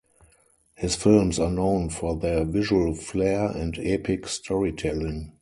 [0.73, 5.33] His films are known for their visual flair and epic storytelling.